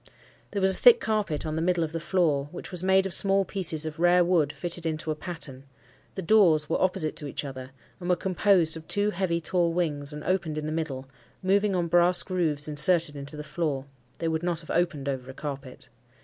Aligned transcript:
There 0.49 0.63
was 0.63 0.75
a 0.75 0.79
thick 0.79 0.99
carpet 0.99 1.45
on 1.45 1.55
the 1.55 1.61
middle 1.61 1.83
of 1.83 1.91
the 1.91 1.99
floor, 1.99 2.49
which 2.51 2.71
was 2.71 2.81
made 2.81 3.05
of 3.05 3.13
small 3.13 3.45
pieces 3.45 3.85
of 3.85 3.99
rare 3.99 4.25
wood 4.25 4.51
fitted 4.51 4.83
into 4.83 5.11
a 5.11 5.15
pattern; 5.15 5.63
the 6.15 6.23
doors 6.23 6.67
were 6.67 6.81
opposite 6.81 7.15
to 7.17 7.27
each 7.27 7.45
other, 7.45 7.69
and 7.99 8.09
were 8.09 8.15
composed 8.15 8.75
of 8.75 8.87
two 8.87 9.11
heavy 9.11 9.39
tall 9.39 9.73
wings, 9.73 10.11
and 10.11 10.23
opened 10.23 10.57
in 10.57 10.65
the 10.65 10.71
middle, 10.71 11.07
moving 11.43 11.75
on 11.75 11.85
brass 11.87 12.23
grooves 12.23 12.67
inserted 12.67 13.15
into 13.15 13.37
the 13.37 13.43
floor—they 13.43 14.27
would 14.27 14.41
not 14.41 14.61
have 14.61 14.71
opened 14.71 15.07
over 15.07 15.29
a 15.29 15.35
carpet. 15.35 15.89